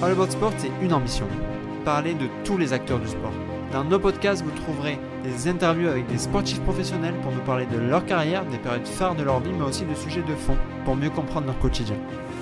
[0.00, 1.26] All About Sport, c'est une ambition.
[1.84, 3.32] Parler de tous les acteurs du sport.
[3.72, 7.78] Dans nos podcasts, vous trouverez des interviews avec des sportifs professionnels pour nous parler de
[7.78, 10.94] leur carrière, des périodes phares de leur vie, mais aussi de sujets de fond pour
[10.94, 11.96] mieux comprendre leur quotidien.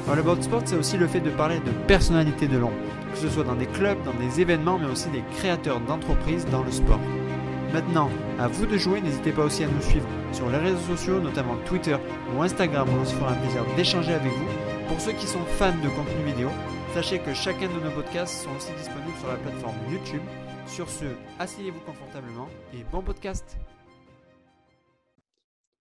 [0.06, 2.77] All About Sport, c'est aussi le fait de parler de personnalités de l'ombre,
[3.11, 6.62] que ce soit dans des clubs, dans des événements, mais aussi des créateurs d'entreprises dans
[6.62, 7.00] le sport.
[7.72, 11.20] Maintenant, à vous de jouer, n'hésitez pas aussi à nous suivre sur les réseaux sociaux,
[11.20, 11.96] notamment Twitter
[12.36, 14.88] ou Instagram, où on se fera un plaisir d'échanger avec vous.
[14.88, 16.50] Pour ceux qui sont fans de contenu vidéo,
[16.97, 20.23] sachez que chacun de nos podcasts sont aussi disponibles sur la plateforme YouTube.
[20.66, 21.05] Sur ce,
[21.39, 23.59] asseyez-vous confortablement et bon podcast.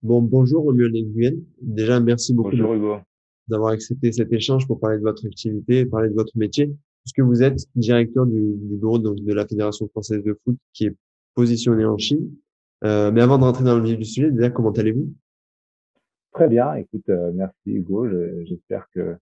[0.03, 1.35] Bon, bonjour Romuald Nguyen.
[1.61, 2.57] Déjà, merci beaucoup
[3.47, 6.75] d'avoir accepté cet échange pour parler de votre activité et parler de votre métier.
[7.05, 10.87] Puisque vous êtes directeur du, du bureau donc, de la Fédération française de foot qui
[10.87, 10.95] est
[11.33, 12.29] positionné en Chine.
[12.83, 15.13] Euh, mais avant de rentrer dans le vif du sujet, déjà, comment allez-vous?
[16.33, 16.73] Très bien.
[16.73, 18.05] Écoute, euh, merci Hugo.
[18.09, 19.15] Je- J'espère que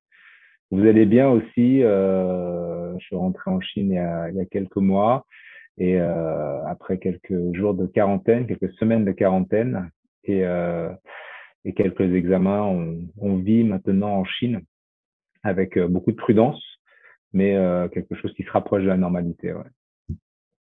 [0.73, 1.83] vous allez bien aussi.
[1.83, 5.25] Euh, je suis rentré en Chine il y a, quelques mois
[5.77, 9.91] et euh, après quelques jours de quarantaine, quelques semaines de quarantaine
[10.23, 10.89] et, euh,
[11.75, 12.63] quelques examens,
[13.17, 14.61] on, vit maintenant en Chine
[15.43, 16.61] avec beaucoup de prudence,
[17.33, 17.55] mais
[17.93, 19.53] quelque chose qui se rapproche de la normalité.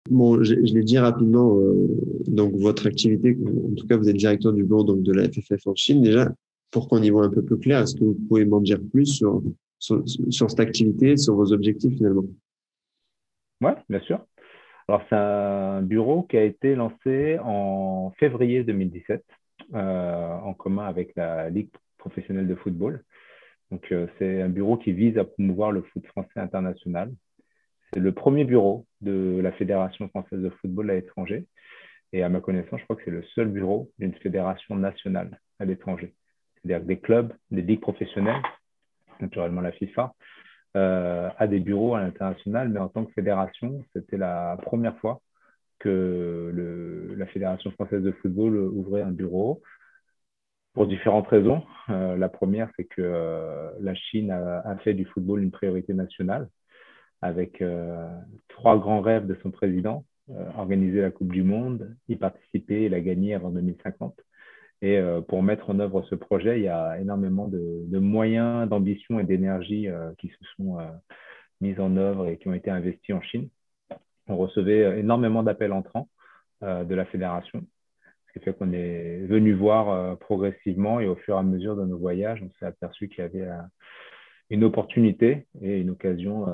[0.09, 1.57] Bon, je, l'ai dit rapidement,
[2.27, 5.67] donc votre activité, en tout cas, vous êtes directeur du bureau donc, de la FFF
[5.67, 6.01] en Chine.
[6.01, 6.29] Déjà,
[6.71, 9.05] pour qu'on y voit un peu plus clair, est-ce que vous pouvez m'en dire plus
[9.05, 9.41] sur,
[9.85, 12.23] sur, cette activité, sur vos objectifs finalement
[13.61, 14.25] Ouais, bien sûr.
[14.87, 19.23] Alors, c'est un bureau qui a été lancé en février 2017
[19.73, 23.03] euh, en commun avec la Ligue professionnelle de football.
[23.71, 27.11] Donc, euh, c'est un bureau qui vise à promouvoir le foot français international.
[27.93, 31.47] C'est le premier bureau de la Fédération française de football à l'étranger.
[32.13, 35.65] Et à ma connaissance, je crois que c'est le seul bureau d'une fédération nationale à
[35.65, 36.13] l'étranger.
[36.55, 38.41] C'est-à-dire des clubs, des ligues professionnelles,
[39.21, 40.13] naturellement la FIFA,
[40.75, 45.21] euh, à des bureaux à l'international, mais en tant que fédération, c'était la première fois
[45.79, 46.51] que
[47.17, 49.61] la Fédération française de football ouvrait un bureau
[50.73, 51.63] pour différentes raisons.
[51.89, 55.93] Euh, la première, c'est que euh, la Chine a, a, fait du football une priorité
[55.93, 56.49] nationale
[57.21, 57.63] avec
[58.49, 60.05] trois grands rêves de son président,
[60.57, 64.13] organiser la Coupe du Monde, y participer et la gagner avant 2050.
[64.81, 69.19] Et euh, pour mettre en œuvre ce projet, il y a énormément de, moyens, d'ambition
[69.19, 70.83] et d'énergie euh, qui se sont euh,
[71.61, 73.49] mis en œuvre et qui ont été investis en Chine.
[74.27, 76.09] On recevait énormément d'appels entrants
[76.61, 77.63] de la fédération,
[78.27, 81.85] ce qui fait qu'on est venu voir progressivement et au fur et à mesure de
[81.85, 83.47] nos voyages, on s'est aperçu qu'il y avait
[84.49, 86.47] une opportunité et une occasion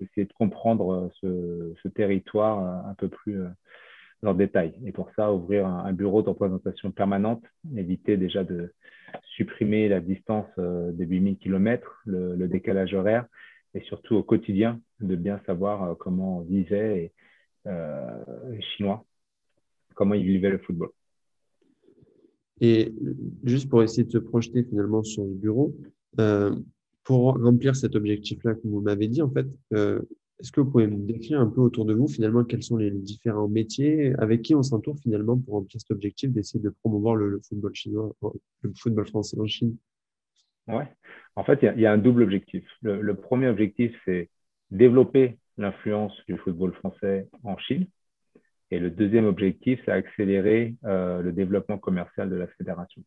[0.00, 3.42] d'essayer de comprendre ce, territoire un peu plus
[4.24, 4.74] en détail.
[4.84, 7.44] Et pour ça, ouvrir un, bureau de représentation permanente,
[7.76, 8.72] éviter déjà de
[9.36, 13.26] supprimer la distance euh, de 8000 km, le, décalage horaire,
[13.74, 17.12] et surtout au quotidien, de bien savoir euh, comment vivaient
[17.66, 19.04] euh, les Chinois,
[19.94, 20.90] comment ils vivaient le football.
[22.60, 22.94] Et
[23.44, 25.76] juste pour essayer de se projeter finalement sur le bureau,
[26.20, 26.56] euh,
[27.04, 29.46] pour remplir cet objectif-là que vous m'avez dit, en fait,
[30.40, 32.90] est-ce que vous pouvez me décrire un peu autour de vous, finalement, quels sont les
[32.90, 37.40] différents métiers, avec qui on s'entoure finalement pour remplir cet objectif d'essayer de promouvoir le,
[37.48, 38.14] football chinois,
[38.62, 39.76] le football français en Chine?
[40.68, 40.88] Ouais,
[41.36, 42.68] en fait, il y, a un double objectif.
[42.82, 44.28] Le, le premier objectif, c'est
[44.70, 47.86] développer l'influence du football français en Chine.
[48.70, 53.02] Et le deuxième objectif, c'est accélérer euh, le développement commercial de la fédération.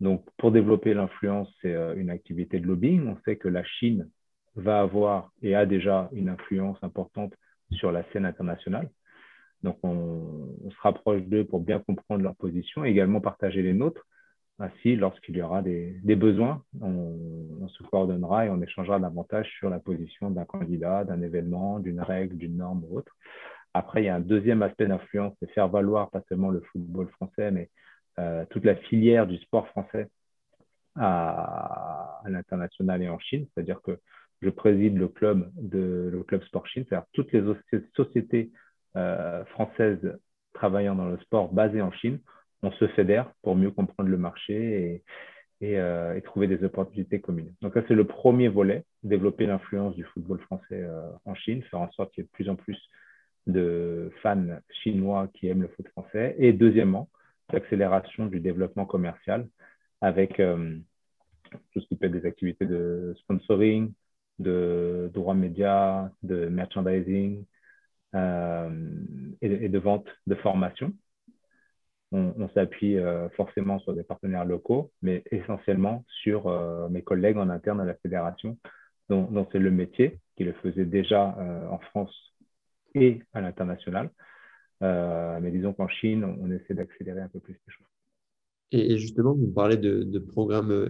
[0.00, 3.08] Donc, pour développer l'influence, c'est euh, une activité de lobbying.
[3.08, 4.08] On sait que la Chine
[4.56, 7.34] va avoir et a déjà une influence importante
[7.72, 8.88] sur la scène internationale.
[9.62, 14.06] Donc, on, se rapproche d'eux pour bien comprendre leur position et également partager les nôtres.
[14.58, 17.16] Ainsi, lorsqu'il y aura des, besoins, on,
[17.60, 22.00] on, se coordonnera et on échangera davantage sur la position d'un candidat, d'un événement, d'une
[22.00, 23.16] règle, d'une norme ou autre.
[23.72, 27.08] Après, il y a un deuxième aspect d'influence, c'est faire valoir pas seulement le football
[27.08, 27.70] français, mais
[28.20, 30.08] euh, toute la filière du sport français
[30.94, 33.46] à, à l'international et en Chine.
[33.52, 33.98] C'est-à-dire que
[34.44, 37.42] je préside le club de le club Sport Chine, c'est-à-dire toutes les
[37.96, 38.52] sociétés
[38.96, 40.18] euh, françaises
[40.52, 42.20] travaillant dans le sport basées en Chine,
[42.62, 45.02] on se fédère pour mieux comprendre le marché
[45.60, 47.52] et, et, euh, trouver des opportunités communes.
[47.60, 51.80] Donc ça c'est le premier volet, développer l'influence du football français euh, en Chine, faire
[51.80, 52.78] en sorte qu'il y ait de plus en plus
[53.46, 56.36] de fans chinois qui aiment le foot français.
[56.38, 57.08] Et deuxièmement,
[57.52, 59.46] l'accélération du développement commercial
[60.00, 60.40] avec
[61.72, 63.92] tout ce qui peut être des activités de sponsoring,
[64.38, 67.44] de droits médias, de merchandising
[68.14, 68.70] euh,
[69.40, 70.92] et, de vente de formation.
[72.12, 77.38] On, on s'appuie euh, forcément sur des partenaires locaux, mais essentiellement sur euh, mes collègues
[77.38, 78.56] en interne à la fédération
[79.08, 81.36] dont, c'est le métier, qui le faisait déjà
[81.70, 82.34] en France
[82.94, 84.08] et à l'international.
[84.80, 87.86] mais disons qu'en Chine, on, essaie d'accélérer un peu plus les choses.
[88.72, 90.88] Et, justement, vous parlez de, programmes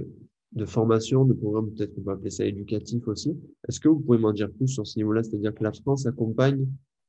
[0.54, 3.36] de formation, de programmes, peut-être qu'on peut appeler ça éducatif aussi.
[3.68, 5.22] Est-ce que vous pouvez m'en dire plus sur ce niveau-là?
[5.22, 6.66] C'est-à-dire que la France accompagne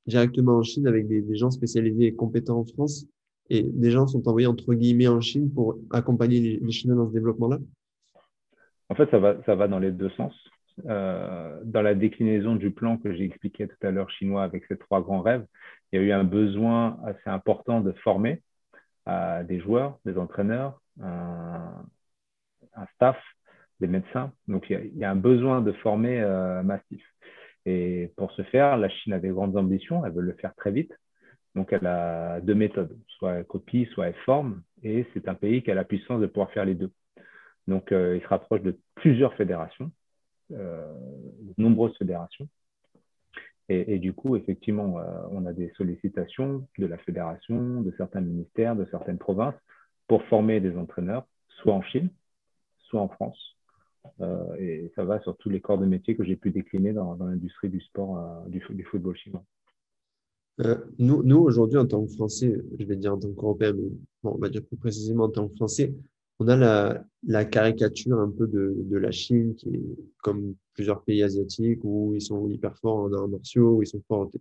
[0.07, 3.05] directement en Chine avec des, gens spécialisés et compétents en France
[3.49, 7.13] et des gens sont envoyés entre guillemets en Chine pour accompagner les, Chinois dans ce
[7.13, 7.59] développement-là?
[8.89, 10.33] En fait, ça va, ça va dans les deux sens.
[10.87, 14.77] Euh, dans la déclinaison du plan que j'ai expliqué tout à l'heure chinois avec ces
[14.77, 15.45] trois grands rêves,
[15.91, 18.41] il y a eu un besoin assez important de former
[19.07, 21.85] euh, des joueurs, des entraîneurs, un,
[22.95, 23.17] staff,
[23.79, 24.31] des médecins.
[24.47, 27.03] Donc il y a, un besoin de former euh, massif.
[27.65, 30.71] Et pour ce faire, la Chine a des grandes ambitions, elle veut le faire très
[30.71, 30.93] vite.
[31.55, 34.61] Donc elle a deux méthodes, soit elle copie, soit elle forme.
[34.83, 36.91] Et c'est un pays qui a la puissance de pouvoir faire les deux.
[37.67, 39.91] Donc il se rapproche de plusieurs fédérations,
[40.49, 42.47] de nombreuses fédérations.
[43.67, 48.75] Et, du coup, effectivement, euh, on a des sollicitations de la fédération, de certains ministères,
[48.75, 49.55] de certaines provinces
[50.07, 52.09] pour former des entraîneurs, soit en Chine,
[52.77, 53.54] soit en France.
[54.21, 57.15] Euh, et ça va sur tous les corps de métier que j'ai pu décliner dans,
[57.15, 59.43] l'industrie du sport, euh, du, football chinois.
[60.99, 63.89] nous, nous aujourd'hui, en tant que Français, je vais dire en tant qu'Européen, mais
[64.23, 65.93] on va dire plus précisément en tant que Français,
[66.39, 71.79] on a la, caricature un peu de, la Chine, qui est comme plusieurs pays asiatiques,
[71.83, 74.31] où ils sont hyper forts en arts martiaux, ils sont forts en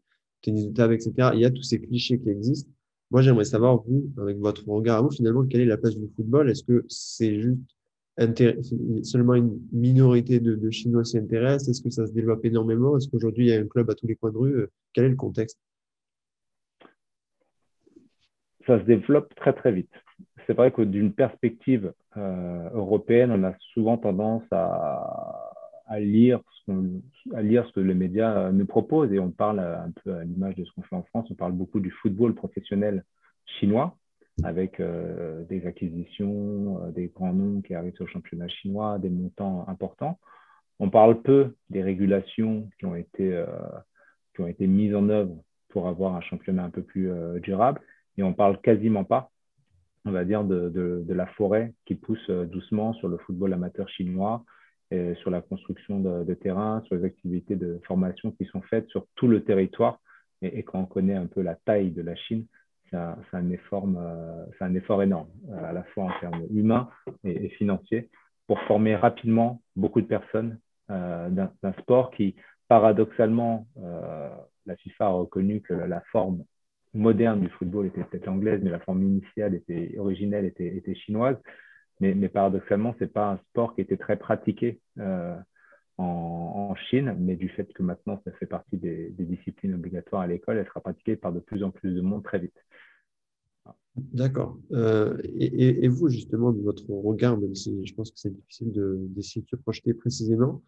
[0.43, 1.31] tennis de table, etc.
[1.35, 2.71] Il y a tous ces clichés qui existent.
[3.11, 6.09] Moi, j'aimerais savoir, vous, avec votre regard à vous, finalement, quelle est la place du
[6.17, 6.51] football?
[6.51, 7.61] Est-ce que c'est juste
[8.19, 11.69] seulement une minorité de, Chinois s'y intéressent.
[11.69, 12.97] Est-ce que ça se développe énormément?
[12.97, 14.69] Est-ce qu'aujourd'hui, il y a un club à tous les coins de rue?
[14.93, 15.59] Quel est le contexte?
[18.67, 19.91] Ça se développe très, très vite.
[20.47, 25.51] C'est vrai que d'une perspective euh, européenne, on a souvent tendance à,
[25.99, 26.73] lire ce
[27.35, 29.13] à lire ce que les médias euh, nous proposent.
[29.13, 31.53] Et on parle un peu à l'image de ce qu'on fait en France, on parle
[31.53, 33.05] beaucoup du football professionnel
[33.45, 33.97] chinois
[34.43, 39.65] avec euh, des acquisitions, des grands noms qui arrivent sur le championnat chinois, des montants
[39.69, 40.19] importants.
[40.81, 43.45] On parle peu des régulations qui ont été,
[44.35, 45.37] qui ont été mises en œuvre
[45.69, 47.81] pour avoir un championnat un peu plus durable
[48.17, 49.31] et on parle quasiment pas
[50.05, 54.45] on va dire, de, la forêt qui pousse euh, doucement sur le football amateur chinois,
[55.23, 59.09] sur la construction de, de, terrain, sur les activités de formation qui sont faites sur
[59.17, 59.99] tout le territoire.
[60.41, 62.47] Et, quand on connaît un peu la taille de la Chine,
[63.31, 66.89] c'est un, effort, euh, énorme, euh, à la fois en termes humains
[67.25, 68.11] et, financiers,
[68.47, 70.59] pour former rapidement beaucoup de personnes
[70.89, 72.37] d'un sport qui,
[72.69, 73.67] paradoxalement,
[74.67, 76.45] la FIFA a reconnu que la forme
[76.93, 81.37] moderne du football était peut-être anglaise, mais la forme initiale était originelle, était, chinoise.
[82.01, 85.35] Mais, paradoxalement, c'est pas un sport qui était très pratiqué euh,
[85.97, 90.59] en, Chine, mais du fait que maintenant ça fait partie des disciplines obligatoires à l'école,
[90.59, 92.65] elle sera pratiquée par de plus en plus de monde très vite.
[93.97, 94.59] D'accord.
[94.73, 99.43] Euh, et, vous, justement, de votre regard, même si je pense que c'est difficile d'essayer
[99.43, 100.63] de, de se projeter précisément,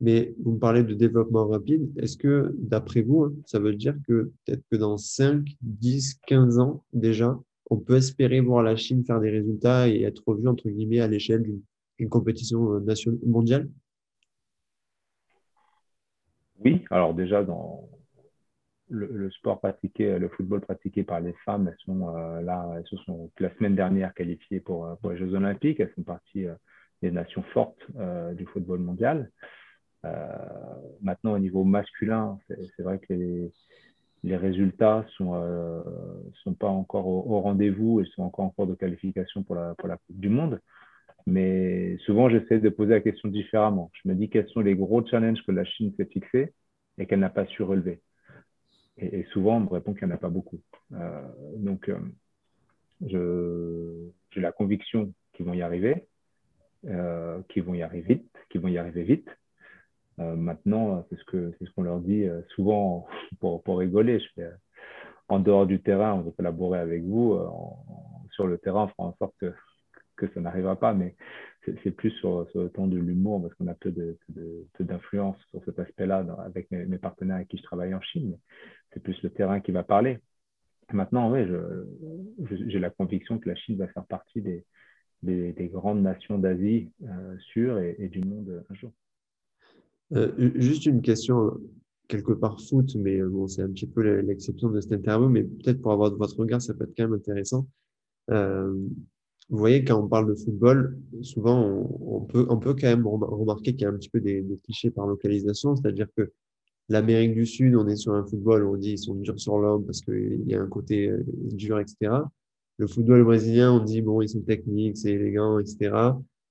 [0.00, 1.92] mais vous me parlez de développement rapide.
[1.96, 6.58] Est-ce que, d'après vous, hein, ça veut dire que peut-être que dans 5, 10, 15
[6.58, 7.38] ans déjà,
[7.70, 11.06] on peut espérer voir la Chine faire des résultats et être vue, entre guillemets, à
[11.06, 13.70] l'échelle d'une compétition euh, nationale, mondiale?
[16.64, 17.88] Oui, alors déjà, dans
[18.92, 22.96] le, sport pratiqué, le football pratiqué par les femmes, elles sont euh, là, elles se
[22.98, 25.80] sont la semaine dernière qualifiées pour, euh, les Jeux Olympiques.
[25.80, 26.46] Elles font partie
[27.00, 27.82] des nations fortes
[28.36, 29.30] du football mondial.
[30.04, 30.26] Euh,
[31.00, 33.12] maintenant, au niveau masculin, c'est vrai que
[34.24, 35.82] les, résultats sont euh,
[36.42, 39.88] sont pas encore au, rendez-vous et sont encore en cours de qualification pour la pour
[39.88, 40.60] la Coupe du Monde.
[41.26, 43.90] Mais souvent, j'essaie de poser la question différemment.
[43.94, 46.52] Je me dis quels sont les gros challenges que la Chine s'est fixés
[46.98, 48.02] et qu'elle n'a pas su relever?
[48.98, 50.60] Et, souvent, on me répond qu'il n'y en a pas beaucoup.
[50.92, 51.22] Euh,
[51.56, 51.98] donc, euh,
[54.30, 56.06] j'ai la conviction qu'ils vont y arriver,
[56.86, 59.28] euh, qu'ils vont y arriver vite, qu'ils vont y arriver vite.
[60.18, 63.06] Maintenant, c'est ce c'est ce qu'on leur dit souvent
[63.40, 64.18] pour, pour rigoler.
[65.28, 67.36] En dehors du terrain, on veut collaborer avec vous.
[68.30, 69.52] sur le terrain, on fera en sorte que,
[70.34, 71.16] ça n'arrivera pas, mais
[71.64, 73.92] c'est plus sur, le ton de l'humour parce qu'on a peu
[74.78, 78.38] d'influence de, sur cet aspect-là avec mes, partenaires avec qui je travaille en Chine.
[78.92, 80.18] C'est plus le terrain qui va parler.
[80.92, 81.40] Maintenant, oui,
[82.66, 84.64] j'ai la conviction que la Chine va faire partie des,
[85.22, 88.92] des, des grandes nations d'Asie euh, sûres et, du monde un jour.
[90.12, 91.58] Euh, juste une question
[92.08, 95.44] quelque part foot, mais euh, bon, c'est un petit peu l'exception de cette interview, mais
[95.44, 97.66] peut-être pour avoir votre regard, ça peut être quand même intéressant.
[98.30, 98.72] Euh,
[99.48, 103.72] vous voyez, quand on parle de football, souvent, on, peut, on peut quand même remarquer
[103.72, 106.32] qu'il y a un petit peu des, clichés par localisation, c'est-à-dire que
[106.92, 109.84] l'Amérique du Sud, on est sur un football, on dit ils sont durs sur l'homme
[109.84, 112.12] parce qu'il y a un côté euh, dur, etc.
[112.78, 115.94] Le football brésilien, on dit bon, ils sont techniques, c'est élégant, etc.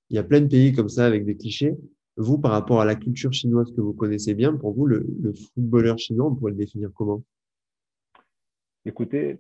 [0.09, 1.75] Il y a plein de pays comme ça avec des clichés.
[2.17, 5.33] Vous, par rapport à la culture chinoise que vous connaissez bien, pour vous, le, le
[5.33, 7.23] footballeur chinois, on pourrait le définir comment?
[8.85, 9.39] Écoutez,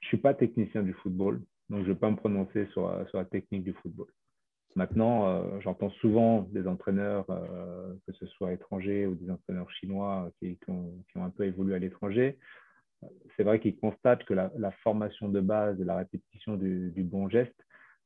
[0.00, 1.42] je suis pas technicien du football.
[1.68, 4.06] Donc, je ne vais pas me prononcer sur, la technique du football.
[4.76, 10.30] Maintenant, euh, j'entends souvent des entraîneurs, euh, que ce soit étrangers ou des entraîneurs chinois
[10.38, 12.38] qui, qui, ont, un peu évolué à l'étranger.
[13.36, 17.56] C'est vrai qu'ils constatent que la, formation de base, la répétition du, bon geste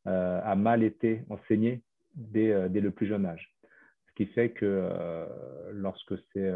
[0.07, 1.83] euh, a mal été enseignée
[2.15, 3.53] dès, le plus jeune âge.
[4.09, 4.89] Ce qui fait que
[5.73, 6.53] lorsque c'est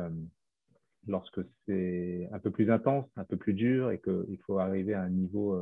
[2.32, 5.60] un peu plus intense, un peu plus dur et qu'il faut arriver à un niveau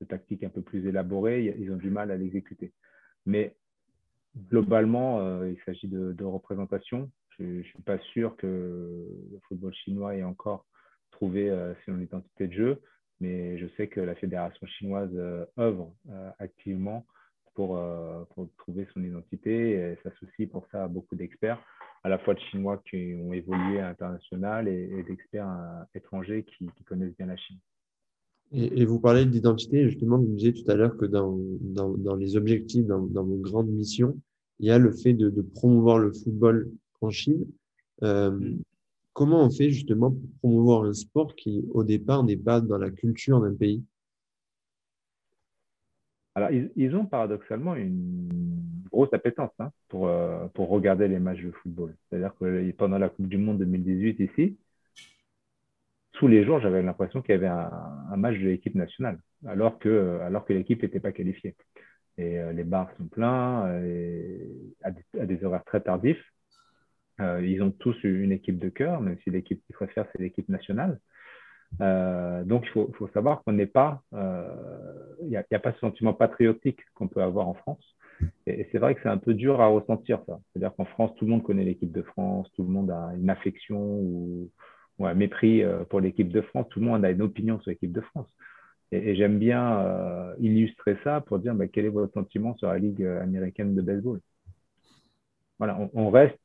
[0.00, 2.72] de tactique un peu plus élaborée, ils ont du mal à l'exécuter.
[3.26, 3.54] Mais
[4.48, 7.10] globalement, euh, il s'agit de, représentation.
[7.38, 10.64] Je ne suis pas sûr que le football chinois ait encore
[11.10, 12.82] trouvé euh, son identité de jeu,
[13.20, 15.94] mais je sais que la fédération chinoise euh, œuvre
[16.38, 17.06] activement
[17.54, 17.82] pour,
[18.34, 21.58] pour, trouver son identité et s'associe pour ça à beaucoup d'experts,
[22.04, 27.16] à la fois de Chinois qui ont évolué à l'international et, d'experts étrangers qui connaissent
[27.16, 27.58] bien la Chine.
[28.52, 32.36] Et, vous parlez d'identité, justement, vous disiez tout à l'heure que dans, dans, dans, les
[32.36, 34.20] objectifs, dans, dans, vos grandes missions,
[34.58, 36.70] il y a le fait de, promouvoir le football
[37.00, 37.46] en Chine.
[38.02, 38.62] Euh, mm.
[39.12, 42.90] comment on fait justement pour promouvoir un sport qui, au départ, n'est pas dans la
[42.90, 43.84] culture d'un pays?
[46.34, 48.28] Alors, ils, ont paradoxalement une
[48.92, 51.96] grosse appétence hein, pour, euh, pour regarder les matchs de football.
[52.10, 54.58] C'est-à-dire que pendant la Coupe du Monde 2018 ici,
[56.12, 60.20] tous les jours, j'avais l'impression qu'il y avait un, match de l'équipe nationale, alors que
[60.50, 61.56] l'équipe n'était pas qualifiée.
[62.18, 64.38] Et euh, les bars sont pleins euh,
[64.82, 64.90] à,
[65.26, 66.22] des, horaires très tardifs.
[67.20, 70.48] Euh, ils ont tous une équipe de cœur, même si l'équipe qu'ils préfèrent, c'est l'équipe
[70.48, 70.98] nationale.
[71.80, 76.80] donc, il faut, faut savoir qu'on n'est pas, il n'y a, pas ce sentiment patriotique
[76.94, 77.96] qu'on peut avoir en France.
[78.46, 80.38] Et, c'est vrai que c'est un peu dur à ressentir ça.
[80.52, 83.30] C'est-à-dire qu'en France, tout le monde connaît l'équipe de France, tout le monde a une
[83.30, 84.50] affection ou,
[85.00, 86.66] un mépris euh, pour l'équipe de France.
[86.70, 88.28] Tout le monde a une opinion sur l'équipe de France.
[88.92, 92.78] Et, j'aime bien euh, illustrer ça pour dire bah, quel est votre sentiment sur la
[92.78, 94.20] Ligue euh, américaine de baseball?
[95.58, 96.38] Voilà, on, reste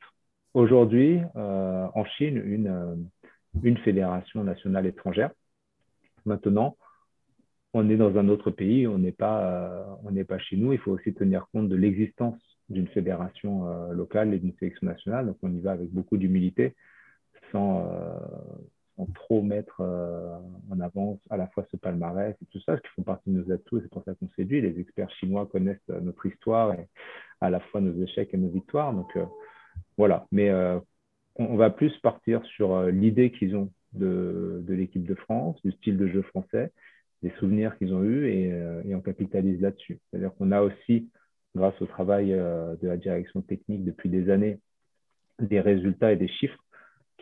[0.53, 3.09] aujourd'hui en Chine une,
[3.61, 5.31] une fédération nationale étrangère.
[6.25, 6.77] Maintenant,
[7.73, 10.71] on est dans un autre pays, on n'est pas, pas chez nous.
[10.71, 15.25] Il faut aussi tenir compte de l'existence d'une fédération locale et d'une sélection nationale.
[15.25, 16.73] Donc, on y va avec beaucoup d'humilité
[17.51, 18.19] sans, euh,
[19.07, 20.37] trop mettre euh,
[20.69, 23.41] en avant à la fois ce palmarès et tout ça, ce qui font partie de
[23.41, 24.61] nos atouts, et c'est pour ça qu'on séduit.
[24.61, 26.75] Les experts chinois connaissent euh, notre histoire
[27.41, 28.93] à la fois nos échecs et nos victoires.
[28.93, 29.17] Donc
[29.97, 30.51] voilà, mais
[31.35, 35.97] on, va plus partir sur l'idée qu'ils ont de, de l'équipe de France, du style
[35.97, 36.71] de jeu français,
[37.23, 38.49] des souvenirs qu'ils ont eus et,
[38.85, 39.99] et on capitalise là-dessus.
[40.09, 41.09] C'est-à-dire qu'on a aussi,
[41.55, 44.59] grâce au travail de la direction technique depuis des années,
[45.39, 46.63] des résultats et des chiffres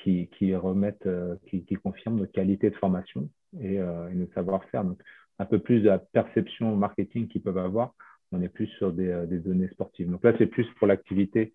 [0.04, 3.30] qui, remettent, euh, qui, confirment notre qualité de formation
[3.60, 4.84] et, euh, et notre savoir-faire.
[4.84, 5.02] Donc,
[5.40, 7.94] un peu plus de la perception marketing qu'ils peuvent avoir.
[8.32, 10.10] On est plus sur des, euh, des données sportives.
[10.10, 11.54] Donc là, c'est plus pour l'activité,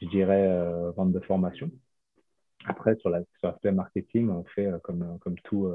[0.00, 0.48] je dirais,
[0.96, 1.70] vente de formation.
[2.64, 5.72] Après, sur l'aspect marketing, on fait comme, comme tout,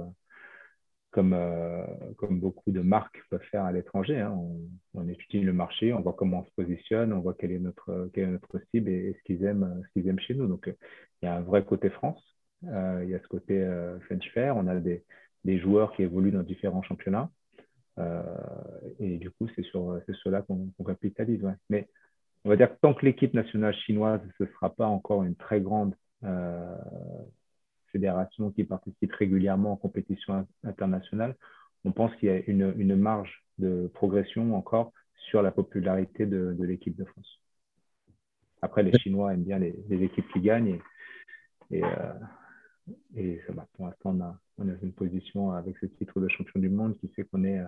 [1.11, 1.85] comme, euh,
[2.17, 4.19] comme beaucoup de marques peuvent faire à l'étranger.
[4.19, 4.37] Hein.
[4.93, 8.09] On, étudie le marché, on voit comment on se positionne, on voit quelle est notre,
[8.71, 9.83] cible et, ce qu'ils aiment,
[10.19, 10.47] chez nous.
[10.47, 10.67] Donc,
[11.21, 12.21] il y a un vrai côté France,
[12.65, 15.03] euh, il y a ce côté euh, French Fair, on a des,
[15.59, 17.29] joueurs qui évoluent dans différents championnats.
[18.99, 21.41] et du coup, c'est sur, cela qu'on capitalise.
[21.69, 21.87] Mais
[22.43, 25.35] on va dire que tant que l'équipe nationale chinoise, ce ne sera pas encore une
[25.35, 25.95] très grande
[27.97, 31.35] fédération qui participe régulièrement en compétition internationale,
[31.83, 34.93] on pense qu'il y a une, une, marge de progression encore
[35.29, 37.41] sur la popularité de, de l'équipe de France.
[38.61, 40.81] Après, les Chinois aiment bien les, les équipes qui gagnent et,
[41.71, 42.13] et, euh,
[43.15, 43.41] et
[43.73, 46.95] pour l'instant, on a, on a une position avec ce titre de champion du monde
[46.97, 47.61] qui fait qu'on est,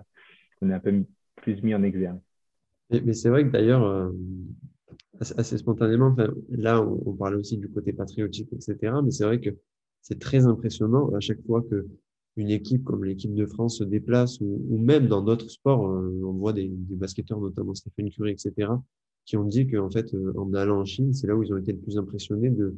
[0.60, 1.04] on est un peu
[1.36, 2.20] plus mis en exergue.
[2.90, 4.10] Mais, mais c'est vrai que d'ailleurs, euh,
[5.20, 6.14] assez spontanément,
[6.50, 8.94] là, on, on, parlait aussi du côté patriotique, etc.
[9.04, 9.50] Mais c'est vrai que
[10.02, 11.86] c'est très impressionnant à chaque fois que
[12.36, 16.32] une équipe comme l'équipe de France se déplace ou, même dans d'autres sports, euh, on
[16.32, 18.72] voit des, basketteurs, notamment Stéphane Curie, etc.,
[19.26, 21.58] qui ont dit qu'en fait, euh, en allant en Chine, c'est là où ils ont
[21.58, 22.74] été le plus impressionnés de,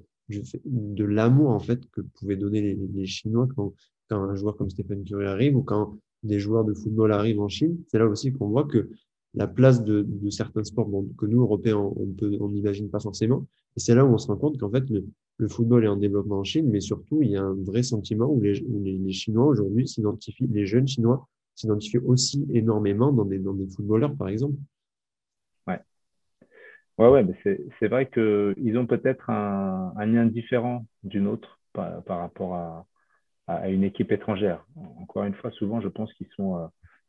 [1.04, 3.74] l'amour en fait que pouvaient donner les, Chinois quand,
[4.10, 7.78] un joueur comme Stéphane Curie arrive ou quand des joueurs de football arrivent en Chine.
[7.88, 8.90] C'est là aussi qu'on voit que
[9.34, 13.46] la place de, certains sports que nous, Européens, on n'imagine pas forcément.
[13.76, 14.84] Et c'est là où on se rend compte qu'en fait,
[15.38, 18.26] le, football est en développement en Chine, mais surtout, il y a un vrai sentiment
[18.26, 23.40] où les, Chinois aujourd'hui s'identifient, les jeunes Chinois s'identifient aussi énormément dans des,
[23.74, 24.56] footballeurs, par exemple.
[25.66, 25.80] Ouais.
[26.98, 27.26] Ouais, ouais,
[27.78, 34.12] c'est vrai qu'ils ont peut-être un, lien différent d'une autre par, rapport à, une équipe
[34.12, 34.64] étrangère.
[35.00, 36.56] Encore une fois, souvent, je pense qu'ils sont.
[36.56, 36.66] Euh,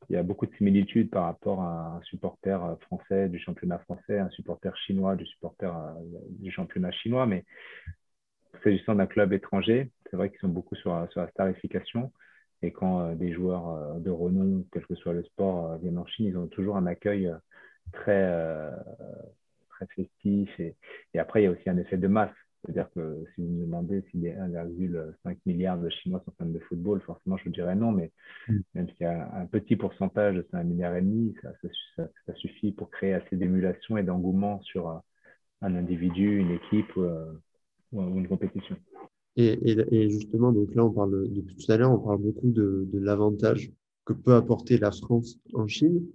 [0.10, 4.20] y a beaucoup de similitudes par rapport à un supporter euh, français du championnat français,
[4.20, 5.92] un supporter chinois du supporter euh,
[6.30, 7.26] du championnat chinois.
[7.26, 7.46] Mais
[8.64, 12.12] s'agissant d'un club étranger, c'est vrai qu'ils sont beaucoup sur, sur, la starification.
[12.62, 16.38] Et quand des joueurs de renom, quel que soit le sport, viennent en Chine, ils
[16.38, 17.30] ont toujours un accueil
[17.92, 18.72] très,
[19.70, 20.50] très festif.
[20.60, 20.76] Et,
[21.14, 22.32] et, après, il y a aussi un effet de masse.
[22.64, 26.60] C'est-à-dire que si vous me demandez si les 1,5 milliard de Chinois sont fans de
[26.60, 28.12] football, forcément je vous dirais non, mais
[28.48, 28.60] mm.
[28.76, 31.52] même s'il y a un petit pourcentage, c'est un milliard et demi, ça,
[31.98, 35.04] ça, ça, suffit pour créer assez d'émulation et d'engouement sur un,
[35.62, 37.34] individu, une équipe euh,
[37.94, 38.76] ou, une compétition.
[39.36, 42.88] Et, et, justement, donc là, on parle depuis tout à l'heure, on parle beaucoup de,
[42.92, 43.72] de l'avantage
[44.06, 46.06] que peut apporter la France en Chine,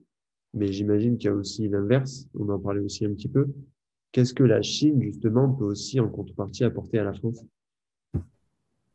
[0.54, 2.28] mais j'imagine qu'il y a aussi l'inverse.
[2.38, 3.48] On en parlait aussi un petit peu.
[4.12, 7.44] Qu'est-ce que la Chine, justement, peut aussi en contrepartie apporter à la France?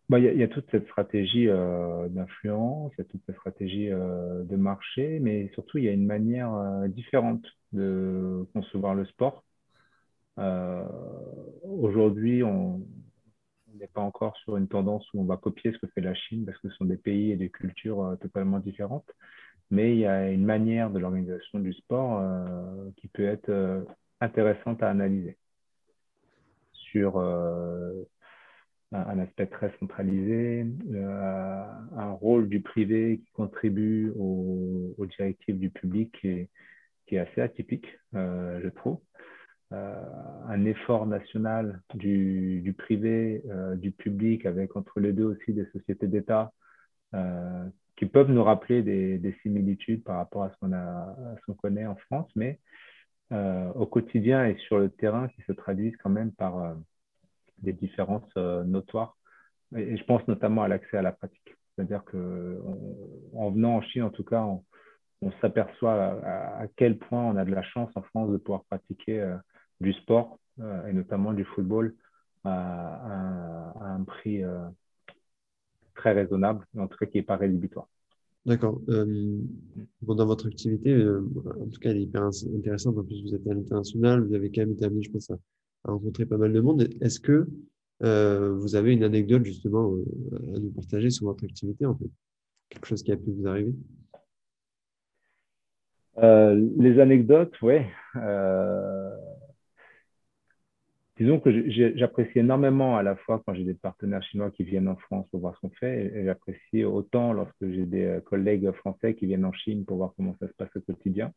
[0.09, 3.05] Bah, il, y a, il y, a toute cette stratégie euh, d'influence, il y a
[3.05, 7.45] toute cette stratégie euh, de marché, mais surtout, il y a une manière euh, différente
[7.71, 9.43] de concevoir le sport.
[10.39, 10.83] Euh,
[11.63, 12.81] aujourd'hui, on
[13.75, 16.45] n'est pas encore sur une tendance où on va copier ce que fait la Chine,
[16.45, 19.09] parce que ce sont des pays et des cultures euh, totalement différentes.
[19.71, 23.85] Mais il y a une manière de l'organisation du sport euh, qui peut être
[24.21, 25.37] intéressante à analyser
[26.73, 27.17] sur
[28.91, 36.47] un aspect très centralisé, un rôle du privé qui contribue aux, directives du public qui
[37.07, 38.99] est, assez atypique, je trouve.
[39.73, 43.43] Un effort national du, privé,
[43.75, 46.51] du public, avec entre les deux aussi des sociétés d'État
[47.95, 52.29] qui peuvent nous rappeler des, des, similitudes par rapport à ce qu'on connaît en France,
[52.36, 52.59] mais
[53.33, 56.73] euh, au quotidien et sur le terrain qui se traduisent quand même par euh,
[57.59, 59.17] des différences euh, notoires.
[59.75, 61.55] Et, je pense notamment à l'accès à la pratique.
[61.75, 64.63] C'est-à-dire qu'en venant en Chine, en tout cas, on,
[65.41, 69.25] s'aperçoit à, quel point on a de la chance en France de pouvoir pratiquer
[69.84, 70.39] du sport
[70.88, 71.96] et notamment du football
[72.43, 74.43] à, à un prix
[75.96, 77.88] très raisonnable, en tout cas qui n'est pas rédhibitoire.
[78.46, 78.82] D'accord.
[78.89, 79.39] Euh,
[80.02, 81.22] bon, dans votre activité, euh,
[81.62, 82.98] en tout cas, elle est hyper intéressante.
[82.98, 85.38] En plus, vous êtes à l'international, vous avez quand même été amené, je pense, à,
[85.86, 86.89] rencontrer pas mal de monde.
[87.00, 87.48] Est-ce que
[88.04, 89.93] euh, vous avez une anecdote justement
[90.34, 92.10] à nous partager sur votre activité, en fait?
[92.69, 93.74] Quelque chose qui a pu vous arriver?
[96.17, 97.78] Les anecdotes, oui.
[101.23, 104.97] Disons que j'apprécie énormément à la fois quand j'ai des partenaires chinois qui viennent en
[104.97, 109.15] France pour voir ce qu'on fait, et j'apprécie autant lorsque j'ai des euh, collègues français
[109.15, 111.31] qui viennent en Chine pour voir comment ça se passe au quotidien.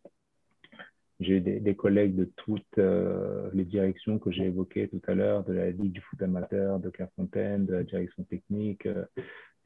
[1.21, 5.53] J'ai des, collègues de toutes euh, les directions que j'ai évoquées tout à l'heure, de
[5.53, 9.05] la Ligue du foot amateur, de Clairefontaine, de la direction technique, euh,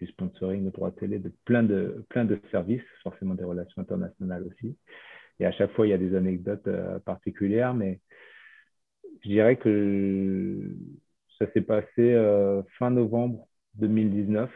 [0.01, 4.45] du sponsoring, de droit télé, de plein, de plein de services, forcément des relations internationales
[4.47, 4.77] aussi.
[5.39, 6.69] Et à chaque fois, il y a des anecdotes
[7.07, 8.01] particulières, mais
[9.23, 10.75] je dirais que
[11.39, 14.51] ça s'est passé euh, fin novembre 2019.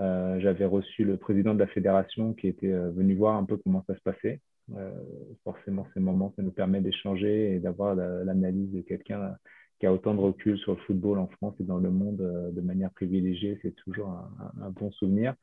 [0.00, 3.56] Euh, j'avais reçu le président de la fédération qui était euh, venu voir un peu
[3.56, 4.40] comment ça se passait.
[5.44, 9.34] forcément, ces moments, ça nous permet d'échanger et d'avoir l'analyse de quelqu'un
[9.80, 12.18] qui a autant de recul sur le football en France et dans le monde
[12.54, 13.58] de manière privilégiée.
[13.62, 14.08] C'est toujours
[14.60, 15.34] un, bon souvenir.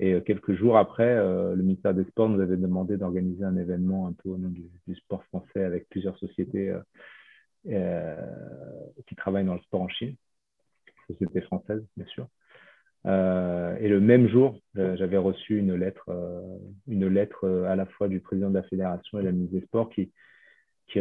[0.00, 4.14] Et quelques jours après, le ministère des Sports nous avait demandé d'organiser un événement un
[4.14, 6.74] peu au nom du, du sport français avec plusieurs sociétés
[7.68, 8.16] euh,
[9.06, 10.16] qui travaille dans le sport en Chine,
[11.06, 12.26] société française, bien sûr.
[13.06, 16.10] Euh, et le même jour, euh, j'avais reçu une lettre,
[16.88, 19.64] une lettre à la fois du président de la fédération et de la ministre des
[19.66, 20.10] Sports qui,
[20.88, 20.98] qui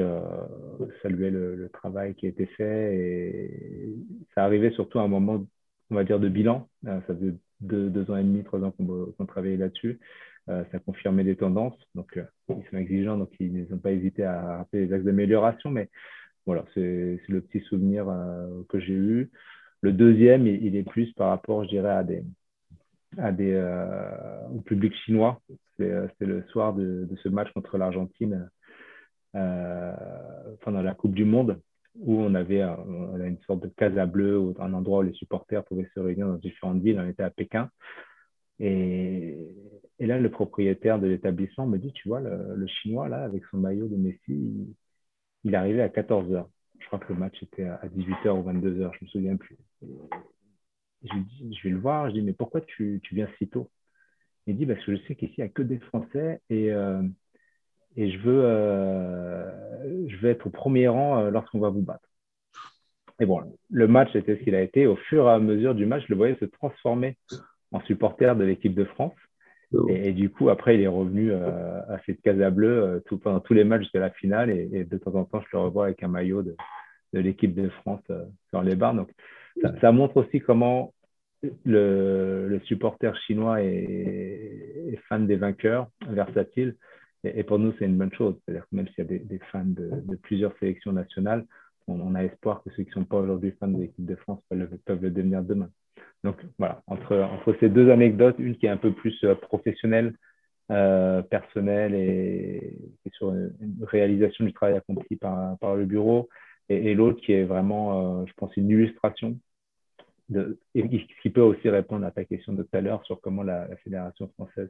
[1.01, 2.95] saluait le, travail qui a été fait.
[2.95, 3.95] Et
[4.35, 5.43] ça arrivait surtout à un moment,
[5.89, 6.69] on va dire, de bilan.
[6.85, 9.99] ça faisait deux, ans et demi, trois ans qu'on travaillait là-dessus.
[10.47, 11.77] ça confirmait des tendances.
[11.95, 12.19] Donc,
[12.49, 15.71] ils sont exigeants, donc ils n'ont pas hésité à rappeler les axes d'amélioration.
[15.71, 15.89] Mais
[16.45, 19.31] voilà, c'est le petit souvenir euh, que j'ai eu.
[19.81, 22.23] Le deuxième, il, est plus par rapport, je dirais, à des,
[23.17, 25.41] à des, euh, au public chinois.
[25.79, 28.49] Euh, c'était le soir de, ce match contre l'Argentine
[29.33, 31.61] pendant la Coupe du Monde,
[31.95, 35.99] où on avait une sorte de casa bleue, un endroit où les supporters pouvaient se
[35.99, 36.99] réunir dans différentes villes.
[36.99, 37.69] On était à Pékin.
[38.59, 39.47] Et,
[39.99, 43.57] Et là, le propriétaire de l'établissement me dit, tu vois, le, Chinois, là, avec son
[43.57, 44.75] maillot de Messi,
[45.43, 46.49] il, arrivait à 14 heures.
[46.79, 49.57] Je crois que le match était à 18h ou 22h, je me souviens plus.
[49.81, 53.47] je lui dis, je vais le voir, je dis, mais pourquoi tu, tu viens si
[53.47, 53.69] tôt?
[54.47, 57.03] Il dit, parce que je sais qu'ici, il n'y a que des Français et, euh,
[57.95, 62.09] et je, veux, euh, je veux être au premier rang euh, lorsqu'on va vous battre.
[63.19, 64.87] Et bon, le match était ce qu'il a été.
[64.87, 67.17] Au fur et à mesure du match, je le voyais se transformer
[67.71, 69.13] en supporter de l'équipe de France.
[69.87, 73.63] Et, du coup, après, il est revenu à cette Casa Bleue tout, pendant tous les
[73.63, 74.49] matchs jusqu'à la finale.
[74.49, 76.55] Et, de temps en temps, je le revois avec un maillot de,
[77.13, 78.03] l'équipe de France
[78.49, 78.95] sur les barres.
[78.95, 79.11] Donc,
[79.79, 80.93] ça, montre aussi comment
[81.65, 86.75] le, supporter chinois est, fan des vainqueurs, versatile.
[87.23, 88.35] Et, pour nous, c'est une bonne chose.
[88.43, 91.45] C'est-à-dire que même s'il y a des, fans de, plusieurs sélections nationales,
[91.87, 94.41] on, a espoir que ceux qui ne sont pas aujourd'hui fans de l'équipe de France
[94.49, 95.69] peuvent, le devenir demain.
[96.23, 100.15] Donc voilà, entre, ces deux anecdotes, une qui est un peu plus euh, professionnelle,
[100.71, 102.77] euh, personnelle et,
[103.13, 106.29] sur une, réalisation du travail accompli par, le bureau,
[106.69, 109.37] et, l'autre qui est vraiment, euh, je pense, une illustration
[110.75, 113.67] et qui peut aussi répondre à ta question de tout à l'heure sur comment la,
[113.83, 114.69] Fédération française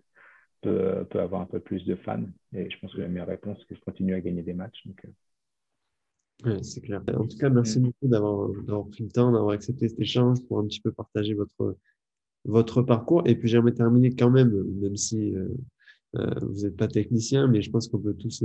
[0.62, 2.24] peut, avoir un peu plus de fans.
[2.56, 4.84] Et je pense que la meilleure réponse, c'est que je continue à gagner des matchs.
[6.62, 7.02] C'est clair.
[7.16, 7.84] En tout cas, merci mm.
[7.84, 11.78] beaucoup d'avoir pris le temps, d'avoir accepté cet échange pour un petit peu partager votre,
[12.46, 13.24] votre parcours.
[13.26, 14.52] Et puis, j'aimerais terminer quand même,
[14.82, 18.44] même si euh, vous n'êtes pas technicien, mais je pense qu'on peut tous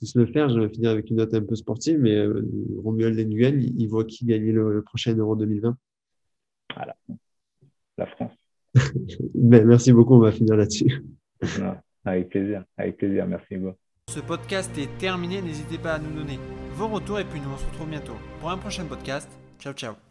[0.00, 0.48] tous le faire.
[0.48, 2.42] Je vais finir avec une note un peu sportive, mais euh,
[2.82, 5.76] Romuald Nguyen, il, voit qui gagner le, prochain Euro 2020
[6.74, 6.96] Voilà,
[7.98, 8.32] la France.
[9.34, 11.04] ben, merci beaucoup, on va finir là-dessus.
[12.04, 13.76] avec plaisir, avec plaisir, merci beaucoup.
[14.08, 16.38] Ce podcast est terminé, n'hésitez pas à nous donner
[16.80, 19.28] vos retours et puis nous on se retrouve bientôt pour un prochain podcast.
[19.58, 20.09] Ciao ciao